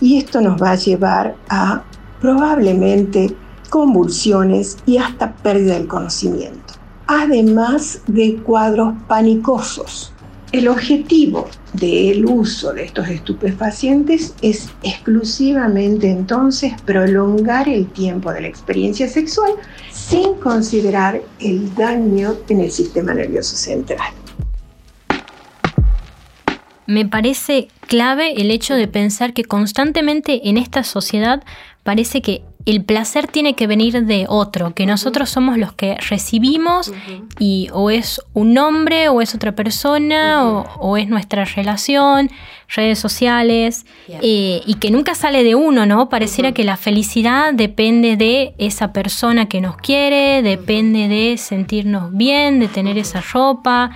y 0.00 0.18
esto 0.18 0.40
nos 0.40 0.62
va 0.62 0.72
a 0.72 0.76
llevar 0.76 1.36
a 1.48 1.82
probablemente 2.20 3.34
convulsiones 3.70 4.78
y 4.86 4.98
hasta 4.98 5.34
pérdida 5.34 5.74
del 5.74 5.88
conocimiento, 5.88 6.74
además 7.08 8.02
de 8.06 8.36
cuadros 8.36 8.94
panicosos. 9.08 10.12
El 10.56 10.68
objetivo 10.68 11.50
del 11.74 12.24
uso 12.24 12.72
de 12.72 12.84
estos 12.84 13.10
estupefacientes 13.10 14.34
es 14.40 14.70
exclusivamente 14.82 16.08
entonces 16.08 16.72
prolongar 16.80 17.68
el 17.68 17.86
tiempo 17.92 18.32
de 18.32 18.40
la 18.40 18.48
experiencia 18.48 19.06
sexual 19.06 19.52
sin 19.92 20.32
considerar 20.36 21.20
el 21.40 21.74
daño 21.74 22.36
en 22.48 22.60
el 22.60 22.70
sistema 22.70 23.12
nervioso 23.12 23.54
central. 23.54 24.14
Me 26.86 27.04
parece 27.04 27.68
clave 27.86 28.40
el 28.40 28.50
hecho 28.50 28.76
de 28.76 28.88
pensar 28.88 29.34
que 29.34 29.44
constantemente 29.44 30.48
en 30.48 30.56
esta 30.56 30.84
sociedad 30.84 31.44
parece 31.82 32.22
que 32.22 32.44
el 32.66 32.84
placer 32.84 33.28
tiene 33.28 33.54
que 33.54 33.68
venir 33.68 34.04
de 34.06 34.26
otro, 34.28 34.74
que 34.74 34.86
nosotros 34.86 35.30
somos 35.30 35.56
los 35.56 35.72
que 35.72 35.96
recibimos 36.10 36.92
y 37.38 37.68
o 37.72 37.90
es 37.90 38.20
un 38.34 38.58
hombre 38.58 39.08
o 39.08 39.22
es 39.22 39.36
otra 39.36 39.54
persona 39.54 40.42
o, 40.42 40.96
es 40.96 41.08
nuestra 41.08 41.44
relación, 41.44 42.28
redes 42.68 42.98
sociales 42.98 43.86
eh, 44.08 44.62
y 44.66 44.74
que 44.74 44.90
nunca 44.90 45.14
sale 45.14 45.44
de 45.44 45.54
uno, 45.54 45.86
¿no? 45.86 46.08
Pareciera 46.08 46.50
que 46.50 46.64
la 46.64 46.76
felicidad 46.76 47.54
depende 47.54 48.16
de 48.16 48.54
esa 48.58 48.92
persona 48.92 49.48
que 49.48 49.60
nos 49.60 49.76
quiere, 49.76 50.42
depende 50.42 51.06
de 51.06 51.38
sentirnos 51.38 52.12
bien, 52.12 52.58
de 52.58 52.66
tener 52.66 52.98
esa 52.98 53.20
ropa. 53.20 53.92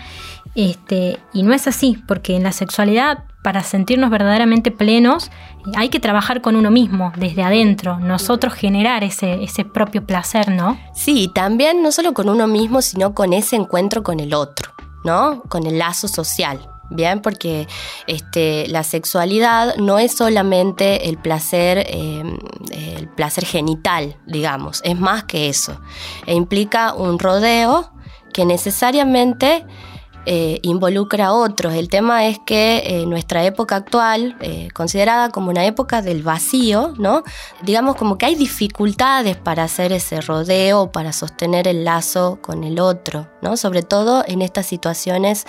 Este, 0.54 1.18
y 1.32 1.42
no 1.42 1.52
es 1.52 1.66
así, 1.66 1.98
porque 2.06 2.36
en 2.36 2.44
la 2.44 2.52
sexualidad 2.52 3.24
para 3.42 3.62
sentirnos 3.62 4.10
verdaderamente 4.10 4.70
plenos, 4.70 5.30
hay 5.76 5.88
que 5.88 6.00
trabajar 6.00 6.40
con 6.40 6.56
uno 6.56 6.70
mismo, 6.70 7.12
desde 7.16 7.42
adentro, 7.42 7.98
nosotros 7.98 8.54
generar 8.54 9.04
ese, 9.04 9.42
ese 9.42 9.64
propio 9.64 10.04
placer, 10.04 10.50
¿no? 10.50 10.78
Sí, 10.94 11.30
también 11.34 11.82
no 11.82 11.92
solo 11.92 12.12
con 12.12 12.28
uno 12.28 12.46
mismo, 12.46 12.82
sino 12.82 13.14
con 13.14 13.32
ese 13.32 13.56
encuentro 13.56 14.02
con 14.02 14.20
el 14.20 14.34
otro, 14.34 14.72
¿no? 15.04 15.42
Con 15.48 15.66
el 15.66 15.78
lazo 15.78 16.08
social. 16.08 16.60
Bien, 16.92 17.22
porque 17.22 17.68
este, 18.08 18.66
la 18.66 18.82
sexualidad 18.82 19.76
no 19.76 20.00
es 20.00 20.12
solamente 20.12 21.08
el 21.08 21.18
placer, 21.18 21.86
em, 21.88 22.36
el 22.72 23.08
placer 23.08 23.46
genital, 23.46 24.16
digamos, 24.26 24.80
es 24.84 24.98
más 24.98 25.22
que 25.22 25.48
eso. 25.48 25.80
E 26.26 26.34
implica 26.34 26.92
un 26.92 27.20
rodeo 27.20 27.92
que 28.32 28.44
necesariamente 28.44 29.64
eh, 30.26 30.60
involucra 30.62 31.28
a 31.28 31.32
otros. 31.32 31.72
El 31.74 31.88
tema 31.88 32.26
es 32.26 32.38
que 32.38 32.82
eh, 32.84 33.06
nuestra 33.06 33.42
época 33.44 33.76
actual, 33.76 34.36
eh, 34.40 34.68
considerada 34.74 35.30
como 35.30 35.50
una 35.50 35.64
época 35.64 36.02
del 36.02 36.22
vacío, 36.22 36.92
¿no? 36.98 37.22
digamos 37.62 37.96
como 37.96 38.18
que 38.18 38.26
hay 38.26 38.34
dificultades 38.34 39.36
para 39.36 39.64
hacer 39.64 39.92
ese 39.92 40.20
rodeo, 40.20 40.92
para 40.92 41.14
sostener 41.14 41.66
el 41.66 41.84
lazo 41.84 42.38
con 42.42 42.64
el 42.64 42.80
otro, 42.80 43.28
¿no? 43.40 43.56
sobre 43.56 43.82
todo 43.82 44.22
en 44.26 44.42
estas 44.42 44.66
situaciones 44.66 45.46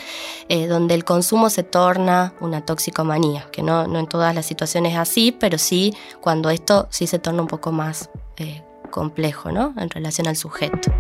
donde 0.70 0.96
el 0.96 1.06
consumo 1.06 1.50
se 1.50 1.64
torna 1.64 2.34
una 2.40 2.66
toxicomanía, 2.66 3.48
que 3.52 3.64
no, 3.64 3.88
no 3.88 4.00
en 4.00 4.08
todas 4.08 4.36
las 4.36 4.46
situaciones 4.46 4.94
es 4.94 5.00
así, 5.00 5.32
pero 5.32 5.58
sí 5.58 5.94
cuando 6.20 6.50
esto 6.50 6.88
sí 6.90 7.08
se 7.08 7.20
torna 7.20 7.42
un 7.42 7.48
poco 7.48 7.72
más 7.72 8.10
complejo 8.90 9.52
¿no? 9.52 9.74
en 9.78 9.90
relación 9.90 10.28
al 10.28 10.36
sujeto. 10.36 10.92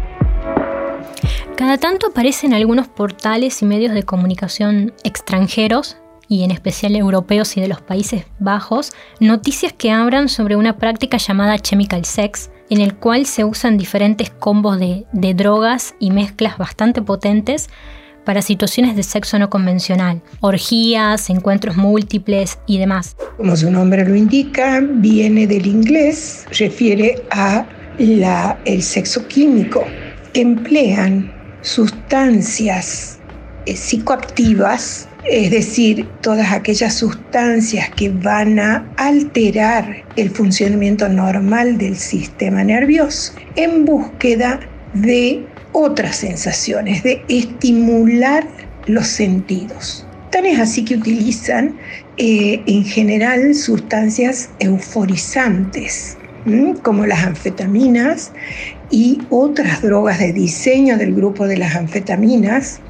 Cada 1.61 1.77
tanto 1.77 2.07
aparecen 2.07 2.55
algunos 2.55 2.87
portales 2.87 3.61
y 3.61 3.65
medios 3.65 3.93
de 3.93 4.01
comunicación 4.01 4.93
extranjeros, 5.03 5.95
y 6.27 6.43
en 6.43 6.49
especial 6.49 6.95
europeos 6.95 7.55
y 7.55 7.61
de 7.61 7.67
los 7.67 7.81
Países 7.81 8.25
Bajos, 8.39 8.93
noticias 9.19 9.71
que 9.71 9.91
hablan 9.91 10.27
sobre 10.27 10.55
una 10.55 10.79
práctica 10.79 11.17
llamada 11.17 11.59
chemical 11.59 12.03
sex, 12.03 12.49
en 12.71 12.81
el 12.81 12.95
cual 12.95 13.27
se 13.27 13.43
usan 13.43 13.77
diferentes 13.77 14.31
combos 14.31 14.79
de, 14.79 15.05
drogas 15.35 15.93
y 15.99 16.09
mezclas 16.09 16.57
bastante 16.57 17.03
potentes 17.03 17.69
para 18.25 18.41
situaciones 18.41 18.95
de 18.95 19.03
sexo 19.03 19.37
no 19.37 19.51
convencional, 19.51 20.23
orgías, 20.39 21.29
encuentros 21.29 21.77
múltiples 21.77 22.57
y 22.65 22.79
demás. 22.79 23.15
Como 23.37 23.55
su 23.55 23.69
nombre 23.69 24.03
lo 24.03 24.15
indica, 24.15 24.81
viene 24.81 25.45
del 25.45 25.67
inglés, 25.67 26.47
refiere 26.57 27.21
a 27.29 27.67
el 27.99 28.81
sexo 28.81 29.27
químico. 29.27 29.85
Emplean 30.33 31.39
sustancias 31.61 33.19
eh, 33.65 33.75
psicoactivas, 33.75 35.07
es 35.29 35.51
decir, 35.51 36.07
todas 36.21 36.51
aquellas 36.51 36.95
sustancias 36.95 37.89
que 37.91 38.09
van 38.09 38.59
a 38.59 38.91
alterar 38.97 40.03
el 40.15 40.29
funcionamiento 40.31 41.07
normal 41.07 41.77
del 41.77 41.95
sistema 41.95 42.63
nervioso 42.63 43.33
en 43.55 43.85
búsqueda 43.85 44.59
de 44.93 45.45
otras 45.73 46.17
sensaciones, 46.17 47.03
de 47.03 47.23
estimular 47.29 48.47
los 48.87 49.07
sentidos. 49.07 50.05
Tan 50.31 50.45
es 50.45 50.59
así 50.59 50.83
que 50.83 50.95
utilizan 50.95 51.77
eh, 52.17 52.61
en 52.65 52.83
general 52.83 53.53
sustancias 53.53 54.49
euforizantes, 54.59 56.17
como 56.81 57.05
las 57.05 57.23
anfetaminas 57.23 58.31
y 58.91 59.19
otras 59.29 59.81
drogas 59.81 60.19
de 60.19 60.33
diseño 60.33 60.97
del 60.97 61.15
grupo 61.15 61.47
de 61.47 61.57
las 61.57 61.75
anfetaminas 61.75 62.81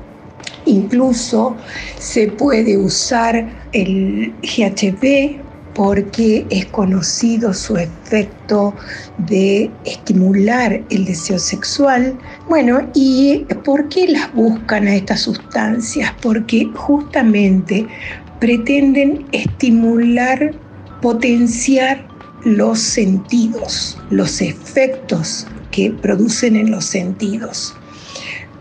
Incluso 0.66 1.56
se 1.98 2.28
puede 2.28 2.78
usar 2.78 3.50
el 3.74 4.34
GHB 4.42 5.40
porque 5.74 6.46
es 6.50 6.66
conocido 6.68 7.54
su 7.54 7.78
efecto 7.78 8.76
de 9.18 9.72
estimular 9.86 10.84
el 10.90 11.06
deseo 11.06 11.40
sexual. 11.40 12.18
Bueno, 12.48 12.90
¿y 12.94 13.46
por 13.64 13.88
qué 13.90 14.10
las 14.10 14.34
buscan 14.34 14.88
a 14.88 14.96
estas 14.96 15.22
sustancias? 15.22 16.14
Porque 16.22 16.70
justamente 16.76 17.88
pretenden 18.40 19.26
estimular, 19.32 20.54
potenciar 21.02 22.06
los 22.44 22.80
sentidos, 22.80 23.98
los 24.10 24.42
efectos 24.42 25.48
que 25.72 25.92
producen 25.92 26.56
en 26.56 26.70
los 26.72 26.86
sentidos. 26.86 27.76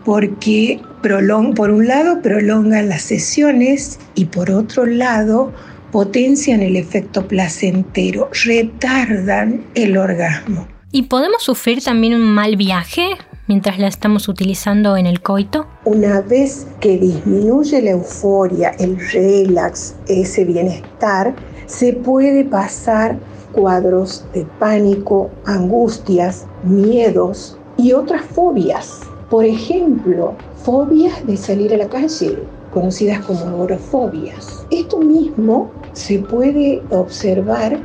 Porque 0.03 0.81
por 1.01 1.69
un 1.69 1.87
lado 1.87 2.21
prolongan 2.21 2.89
las 2.89 3.03
sesiones 3.03 3.99
y 4.15 4.25
por 4.25 4.51
otro 4.51 4.85
lado 4.85 5.53
potencian 5.91 6.61
el 6.61 6.75
efecto 6.75 7.27
placentero, 7.27 8.29
retardan 8.45 9.65
el 9.75 9.97
orgasmo. 9.97 10.67
¿Y 10.91 11.03
podemos 11.03 11.43
sufrir 11.43 11.83
también 11.83 12.15
un 12.15 12.33
mal 12.33 12.55
viaje 12.55 13.11
mientras 13.47 13.79
la 13.79 13.87
estamos 13.87 14.27
utilizando 14.27 14.97
en 14.97 15.05
el 15.05 15.21
coito? 15.21 15.67
Una 15.85 16.21
vez 16.21 16.67
que 16.79 16.97
disminuye 16.97 17.81
la 17.81 17.91
euforia, 17.91 18.69
el 18.79 18.97
relax, 19.11 19.95
ese 20.07 20.45
bienestar, 20.45 21.33
se 21.65 21.93
puede 21.93 22.43
pasar 22.43 23.17
cuadros 23.53 24.23
de 24.33 24.45
pánico, 24.59 25.29
angustias, 25.45 26.45
miedos 26.63 27.57
y 27.77 27.93
otras 27.93 28.21
fobias. 28.23 29.01
Por 29.29 29.45
ejemplo, 29.45 30.33
fobias 30.63 31.25
de 31.25 31.37
salir 31.37 31.73
a 31.73 31.77
la 31.77 31.87
calle, 31.87 32.37
conocidas 32.73 33.23
como 33.25 33.39
agorafobias. 33.41 34.65
Esto 34.71 34.99
mismo 34.99 35.71
se 35.93 36.19
puede 36.19 36.81
observar 36.89 37.79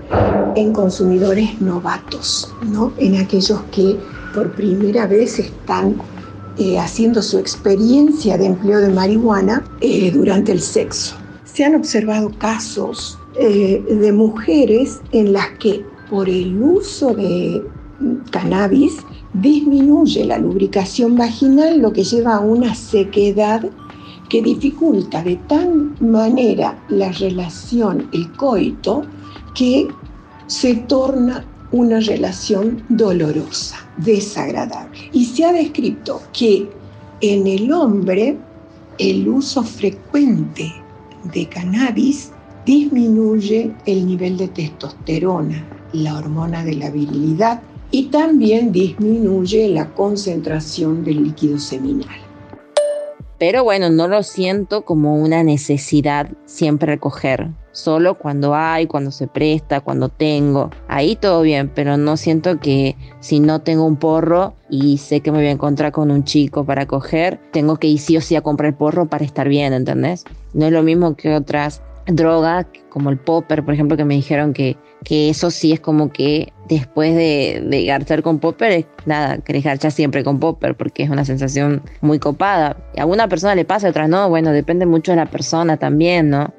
en 0.55 0.73
consumidores 0.73 1.61
novatos, 1.61 2.53
¿no? 2.63 2.93
en 2.99 3.17
aquellos 3.17 3.61
que 3.73 3.99
por 4.35 4.53
primera 4.53 5.07
vez 5.07 5.39
están 5.39 5.97
eh, 6.59 6.79
haciendo 6.79 7.23
su 7.23 7.39
experiencia 7.39 8.39
de 8.39 8.47
empleo 8.47 8.81
de 8.81 8.89
marihuana 8.89 9.65
eh, 9.81 10.11
durante 10.11 10.53
el 10.53 10.61
sexo. 10.61 11.17
Se 11.57 11.65
han 11.65 11.75
observado 11.75 12.33
casos 12.37 13.19
eh, 13.41 13.83
de 13.89 14.13
mujeres 14.13 15.01
en 15.13 15.33
las 15.33 15.49
que 15.59 15.87
por 16.11 16.29
el 16.29 16.63
uso 16.63 17.15
de 17.15 17.63
cannabis 18.31 18.99
disminuye 19.33 20.27
la 20.27 20.37
lubricación 20.37 21.17
vaginal, 21.17 21.81
lo 21.81 21.95
que 21.95 22.05
lleva 22.05 22.37
a 22.37 22.41
una 22.41 22.75
sequedad 22.75 23.65
que 24.29 24.43
dificulta 24.43 25.23
de 25.23 25.37
tal 25.49 25.95
manera 25.99 26.79
la 26.91 27.11
relación, 27.13 28.07
el 28.13 28.31
coito, 28.33 29.07
que 29.55 29.89
se 30.49 30.75
torna 30.75 31.43
una 31.73 32.01
relación 32.01 32.85
dolorosa, 32.91 33.79
desagradable. 33.97 35.09
Y 35.11 35.25
se 35.25 35.47
ha 35.47 35.55
descrito 35.55 36.21
que 36.35 36.69
en 37.23 37.47
el 37.47 37.73
hombre 37.73 38.37
el 38.99 39.27
uso 39.27 39.63
frecuente 39.63 40.71
de 41.33 41.49
cannabis 41.49 42.33
disminuye 42.65 43.73
el 43.87 44.07
nivel 44.07 44.37
de 44.37 44.49
testosterona, 44.49 45.65
la 45.93 46.17
hormona 46.19 46.65
de 46.65 46.75
la 46.75 46.91
virilidad, 46.91 47.63
y 47.91 48.07
también 48.07 48.73
disminuye 48.73 49.69
la 49.69 49.89
concentración 49.95 51.05
del 51.05 51.25
líquido 51.25 51.59
seminal. 51.59 52.27
Pero 53.39 53.65
bueno, 53.65 53.91
no 53.91 54.09
lo 54.09 54.23
siento 54.23 54.85
como 54.85 55.17
una 55.17 55.43
necesidad 55.43 56.31
siempre 56.47 56.95
recoger. 56.95 57.51
Solo 57.73 58.17
cuando 58.17 58.55
hay, 58.55 58.87
cuando 58.87 59.11
se 59.11 59.27
presta, 59.27 59.83
cuando 59.83 60.09
tengo. 60.09 60.71
Ahí 60.89 61.17
todo 61.17 61.43
bien, 61.43 61.71
pero 61.75 61.99
no 61.99 62.17
siento 62.17 62.59
que 62.59 62.97
si 63.21 63.39
no 63.39 63.61
tengo 63.61 63.85
un 63.85 63.97
porro 63.97 64.55
y 64.71 64.97
sé 64.97 65.21
que 65.21 65.31
me 65.31 65.39
voy 65.39 65.49
a 65.49 65.51
encontrar 65.51 65.93
con 65.93 66.11
un 66.11 66.25
chico 66.25 66.65
para 66.65 66.87
coger, 66.87 67.39
tengo 67.53 67.77
que 67.77 67.89
ir 67.89 67.99
sí 67.99 68.17
o 68.17 68.23
sí 68.23 68.35
a 68.35 68.41
comprar 68.41 68.79
porro 68.79 69.05
para 69.05 69.27
estar 69.27 69.47
bien, 69.51 69.75
¿entendés? 69.75 70.25
No 70.57 70.65
es 70.65 70.73
lo 70.73 70.83
mismo 70.83 71.17
que 71.17 71.35
otras 71.35 71.83
drogas, 72.07 72.67
como 72.89 73.11
el 73.11 73.19
popper, 73.19 73.63
por 73.63 73.75
ejemplo, 73.75 73.95
que 73.95 74.07
me 74.07 74.15
dijeron 74.15 74.55
que, 74.55 74.79
que 75.05 75.29
eso 75.29 75.51
sí 75.51 75.73
es 75.73 75.81
como 75.81 76.11
que 76.11 76.55
después 76.67 77.15
de, 77.15 77.63
de 77.69 77.85
garchar 77.85 78.23
con 78.23 78.39
popper, 78.39 78.87
nada, 79.05 79.37
querés 79.39 79.65
garchar 79.65 79.93
siempre 79.93 80.25
con 80.25 80.41
popper 80.41 80.75
porque 80.75 81.03
es 81.03 81.11
una 81.11 81.27
sensación 81.27 81.83
muy 82.01 82.19
copada. 82.19 82.79
Y 82.95 83.01
a 83.01 83.03
alguna 83.03 83.29
persona 83.29 83.55
le 83.55 83.67
pasa, 83.67 83.87
a 83.87 83.91
otras 83.91 84.09
no, 84.09 84.31
bueno, 84.31 84.51
depende 84.51 84.87
mucho 84.87 85.13
de 85.13 85.17
la 85.17 85.27
persona 85.27 85.77
también, 85.77 86.31
¿no? 86.31 86.55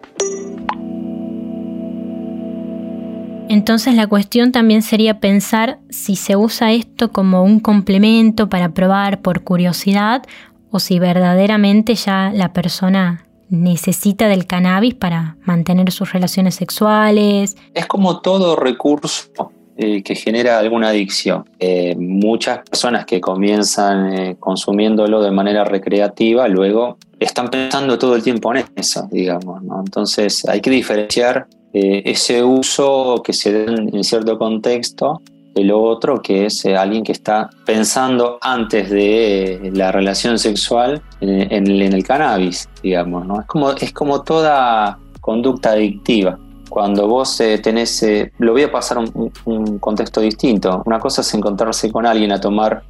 Entonces 3.50 3.96
la 3.96 4.06
cuestión 4.06 4.52
también 4.52 4.84
sería 4.84 5.20
pensar 5.20 5.80
si 5.90 6.18
se 6.18 6.36
usa 6.36 6.72
esto 6.72 7.12
como 7.12 7.44
un 7.44 7.60
complemento 7.62 8.48
para 8.48 8.76
probar 8.76 9.22
por 9.24 9.42
curiosidad 9.42 10.22
o 10.70 10.80
si 10.80 11.00
verdaderamente 11.00 11.96
ya 11.96 12.32
la 12.32 12.54
persona 12.54 13.27
necesita 13.50 14.28
del 14.28 14.46
cannabis 14.46 14.96
para 14.96 15.38
mantener 15.44 15.92
sus 15.92 16.12
relaciones 16.14 16.56
sexuales. 16.56 17.58
Es 17.74 17.86
como 17.86 18.22
todo 18.22 18.56
recurso 18.56 19.52
eh, 19.78 20.02
que 20.04 20.16
genera 20.16 20.60
alguna 20.60 20.90
adicción. 20.90 21.46
Eh, 21.60 21.96
muchas 21.98 22.60
personas 22.68 23.06
que 23.06 23.22
comienzan 23.22 24.14
eh, 24.14 24.36
consumiéndolo 24.40 25.22
de 25.22 25.32
manera 25.32 25.64
recreativa, 25.64 26.48
luego 26.48 26.98
están 27.20 27.50
pensando 27.50 27.98
todo 27.98 28.16
el 28.16 28.24
tiempo 28.24 28.54
en 28.56 28.66
eso, 28.76 29.08
digamos. 29.12 29.62
Entonces 29.86 30.48
hay 30.48 30.62
que 30.62 30.72
diferenciar 30.72 31.48
ese 31.74 32.44
uso 32.44 33.22
que 33.24 33.34
se 33.34 33.66
da 33.66 33.72
en 33.72 34.04
cierto 34.04 34.40
contexto 34.40 35.22
el 35.58 35.72
otro 35.72 36.22
que 36.22 36.46
es 36.46 36.64
eh, 36.66 36.76
alguien 36.76 37.04
que 37.04 37.12
está 37.12 37.50
pensando 37.66 38.38
antes 38.42 38.90
de 38.90 39.72
la 39.74 39.92
relación 39.92 40.38
sexual 40.38 41.02
en, 41.20 41.68
el 41.68 42.04
cannabis, 42.04 42.70
digamos, 42.84 43.26
¿no? 43.26 43.42
Es 43.42 43.48
como, 43.48 43.72
es 43.72 43.92
como 43.92 44.22
toda 44.22 45.00
conducta 45.20 45.72
adictiva. 45.72 46.38
Cuando 46.70 47.08
vos 47.08 47.40
eh, 47.42 47.58
tenés, 47.60 48.04
eh, 48.04 48.32
lo 48.40 48.52
voy 48.52 48.64
a 48.64 48.72
pasar 48.72 49.00
a 49.00 49.06
un, 49.46 49.80
contexto 49.80 50.22
distinto. 50.22 50.84
Una 50.86 51.00
cosa 51.00 51.22
es 51.22 51.34
encontrarse 51.34 51.92
con 51.92 52.06
alguien 52.06 52.32
a 52.32 52.40
tomar 52.40 52.84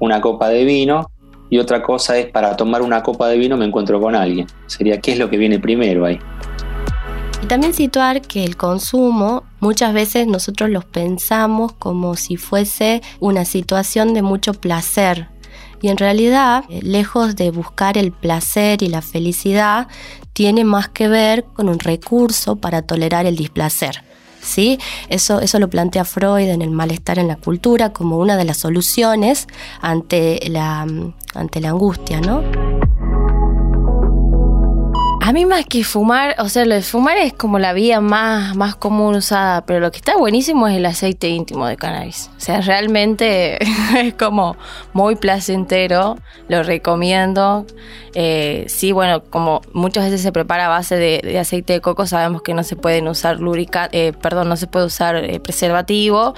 una 0.00 0.22
copa 0.22 0.48
de 0.48 0.64
vino 0.64 1.10
y 1.50 1.58
otra 1.58 1.82
cosa 1.82 2.16
es 2.16 2.30
para 2.30 2.56
tomar 2.56 2.80
una 2.80 3.02
copa 3.02 3.28
de 3.28 3.36
vino 3.36 3.58
me 3.58 3.66
encuentro 3.66 4.00
con 4.00 4.14
alguien. 4.14 4.46
Sería 4.66 5.00
qué 5.00 5.12
es 5.12 5.18
lo 5.18 5.28
que 5.28 5.36
viene 5.36 5.58
primero 5.58 6.06
ahí. 6.06 6.18
Y 7.44 7.46
también 7.46 7.74
situar 7.74 8.22
que 8.22 8.42
el 8.42 8.56
consumo 8.56 9.44
muchas 9.60 9.92
veces 9.92 10.26
nosotros 10.26 10.70
los 10.70 10.86
pensamos 10.86 11.74
como 11.74 12.16
si 12.16 12.38
fuese 12.38 13.02
una 13.20 13.44
situación 13.44 14.14
de 14.14 14.22
mucho 14.22 14.54
placer. 14.54 15.28
Y 15.82 15.88
en 15.88 15.98
realidad, 15.98 16.64
eh, 16.70 16.80
lejos 16.82 17.36
de 17.36 17.50
buscar 17.50 17.98
el 17.98 18.12
placer 18.12 18.82
y 18.82 18.88
la 18.88 19.02
felicidad, 19.02 19.88
tiene 20.32 20.64
más 20.64 20.88
que 20.88 21.06
ver 21.06 21.44
con 21.44 21.68
un 21.68 21.78
recurso 21.78 22.56
para 22.56 22.80
tolerar 22.80 23.26
el 23.26 23.36
displacer. 23.36 24.04
¿Sí? 24.40 24.78
Eso, 25.10 25.40
eso 25.40 25.58
lo 25.58 25.68
plantea 25.68 26.06
Freud 26.06 26.48
en 26.48 26.62
el 26.62 26.70
malestar 26.70 27.18
en 27.18 27.28
la 27.28 27.36
cultura 27.36 27.92
como 27.92 28.16
una 28.16 28.38
de 28.38 28.44
las 28.44 28.56
soluciones 28.56 29.48
ante 29.82 30.40
la, 30.48 30.86
ante 31.34 31.60
la 31.60 31.68
angustia, 31.68 32.22
¿no? 32.22 32.42
A 35.26 35.32
mí 35.32 35.46
más 35.46 35.64
que 35.64 35.84
fumar, 35.84 36.36
o 36.38 36.50
sea, 36.50 36.66
lo 36.66 36.74
de 36.74 36.82
fumar 36.82 37.16
es 37.16 37.32
como 37.32 37.58
la 37.58 37.72
vía 37.72 38.02
más, 38.02 38.54
más 38.56 38.76
común 38.76 39.14
usada, 39.14 39.64
pero 39.64 39.80
lo 39.80 39.90
que 39.90 39.96
está 39.96 40.18
buenísimo 40.18 40.68
es 40.68 40.76
el 40.76 40.84
aceite 40.84 41.28
íntimo 41.28 41.66
de 41.66 41.78
cannabis. 41.78 42.30
O 42.36 42.40
sea, 42.40 42.60
realmente 42.60 43.56
es 43.96 44.12
como 44.12 44.58
muy 44.92 45.16
placentero, 45.16 46.18
lo 46.48 46.62
recomiendo. 46.62 47.64
Eh, 48.12 48.66
sí, 48.68 48.92
bueno, 48.92 49.24
como 49.24 49.62
muchas 49.72 50.04
veces 50.04 50.20
se 50.20 50.30
prepara 50.30 50.66
a 50.66 50.68
base 50.68 50.96
de, 50.96 51.38
aceite 51.38 51.72
de 51.72 51.80
coco, 51.80 52.04
sabemos 52.04 52.42
que 52.42 52.52
no 52.52 52.62
se 52.62 52.76
pueden 52.76 53.08
usar 53.08 53.40
lubricante, 53.40 54.08
eh, 54.08 54.12
perdón, 54.12 54.50
no 54.50 54.58
se 54.58 54.66
puede 54.66 54.84
usar 54.84 55.16
eh, 55.16 55.40
preservativo, 55.40 56.34